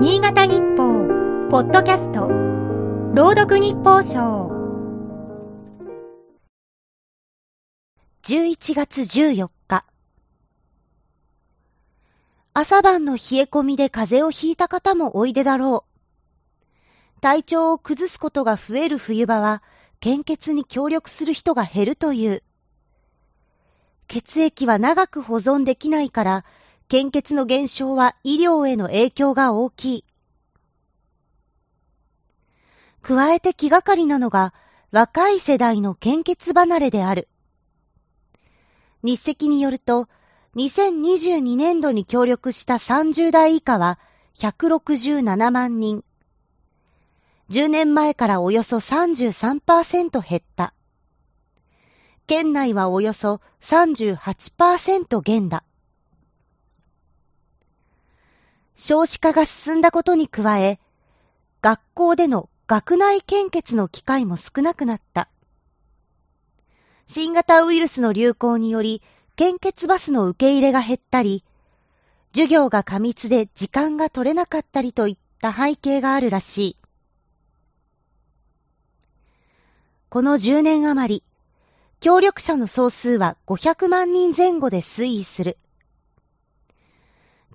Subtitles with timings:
[0.00, 2.28] 新潟日報、ポッドキャスト、
[3.14, 4.48] 朗読日報賞。
[8.22, 9.84] 11月14日。
[12.54, 15.84] 朝晩の冷え込みで風邪をひいた方もおいでだろ
[17.18, 17.20] う。
[17.20, 19.64] 体調を崩すことが増える冬場は、
[19.98, 22.44] 献血に協力する人が減るという。
[24.06, 26.44] 血液は長く保存できないから、
[26.88, 30.04] 献血の減少は医療への影響が大きい。
[33.02, 34.54] 加えて気がかりなのが
[34.90, 37.28] 若い世代の献血離れである。
[39.02, 40.08] 日赤によると、
[40.56, 43.98] 2022年度に協力した30代以下は
[44.38, 46.02] 167万人。
[47.50, 50.72] 10年前からおよそ33%減った。
[52.26, 55.64] 県内はおよそ38%減だ。
[58.80, 60.78] 少子化が進んだことに加え、
[61.62, 65.28] 学校での学内献血の機会も少なくなった。
[67.08, 69.02] 新型ウイルスの流行により、
[69.34, 71.42] 献血バスの受け入れが減ったり、
[72.32, 76.76] 授業が過密で時間が取れなかったりといった背景があるらしい。
[80.08, 81.24] この10年余り、
[81.98, 85.58] 協力者の総数は500万人前後で推移する。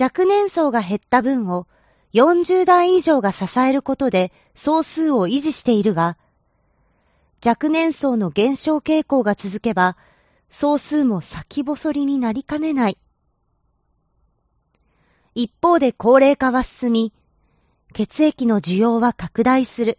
[0.00, 1.66] 若年層が減った分を
[2.14, 6.16] 40代以上が支えることで総数を維持しているが、
[7.44, 9.98] 若年層の減少傾向が続けば、
[10.50, 12.96] 総数も先細りになりかねない。
[15.34, 17.12] 一方で高齢化は進み、
[17.92, 19.98] 血液の需要は拡大する。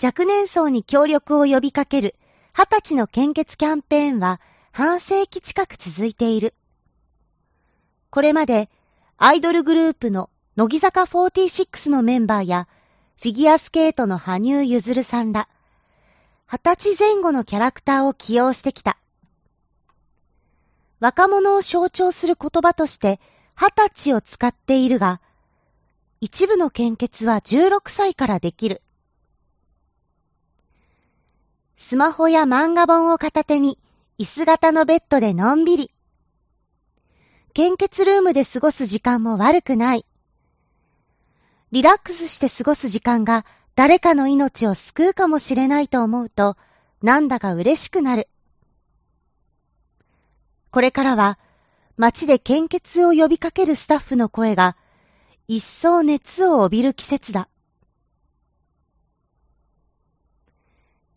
[0.00, 2.14] 若年層に協力を呼びかける
[2.54, 4.40] 20歳の献血キャンペーンは
[4.76, 6.52] 半世紀近く続いている。
[8.10, 8.68] これまで
[9.18, 12.66] アイドルグループの乃木坂46のメンバーや
[13.22, 15.48] フィギュアスケートの羽生結弦さんら、
[16.48, 18.98] 二十歳前後のキャラクターを起用してきた。
[20.98, 23.20] 若者を象徴する言葉として
[23.54, 25.20] 二十歳を使っているが、
[26.20, 28.82] 一部の献血は16歳からできる。
[31.76, 33.78] スマホや漫画本を片手に
[34.16, 35.90] 椅子型のベッドでのんびり。
[37.52, 40.06] 献血ルームで過ごす時間も悪くない。
[41.72, 43.44] リラックスして過ごす時間が
[43.74, 46.56] 誰かの命を救うかもしれないと思うと、
[47.02, 48.28] なんだか嬉しくなる。
[50.70, 51.40] これからは、
[51.96, 54.76] 街で献血を呼びかけるスタッフの声が、
[55.48, 57.48] 一層熱を帯びる季節だ。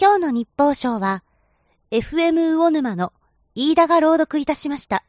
[0.00, 1.22] 今日の日報賞は、
[1.98, 3.14] FM 魚沼の
[3.54, 5.02] 飯田が朗読いたしました。